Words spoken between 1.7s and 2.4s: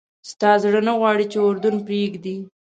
پرېږدې.